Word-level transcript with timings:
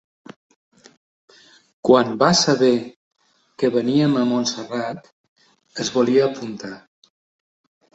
Quan 1.89 2.17
va 2.25 2.31
saber 2.41 2.71
que 3.61 3.73
veníem 3.79 4.19
a 4.23 4.27
Montserrat 4.33 5.17
es 5.87 5.97
volia 6.01 6.31
apuntar. 6.35 6.79